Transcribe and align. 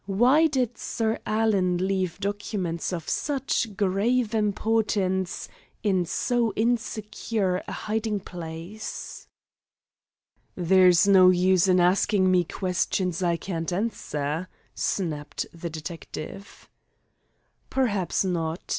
Why 0.07 0.47
did 0.47 0.79
Sir 0.79 1.19
Alan 1.27 1.77
leave 1.87 2.19
documents 2.19 2.91
of 2.91 3.07
such 3.07 3.77
grave 3.77 4.33
importance 4.33 5.47
in 5.83 6.05
so 6.07 6.51
insecure 6.55 7.61
a 7.67 7.71
hiding 7.71 8.19
place?" 8.21 9.27
"There 10.55 10.87
is 10.87 11.07
no 11.07 11.29
use 11.29 11.67
in 11.67 11.79
asking 11.79 12.31
me 12.31 12.45
questions 12.45 13.21
I 13.21 13.37
can't 13.37 13.71
answer," 13.71 14.47
snapped 14.73 15.45
the 15.53 15.69
detective. 15.69 16.67
"Perhaps 17.69 18.25
not. 18.25 18.63